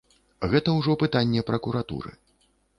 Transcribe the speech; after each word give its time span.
Гэта 0.53 0.69
ўжо 0.77 0.95
пытанне 1.05 1.45
пракуратуры. 1.53 2.19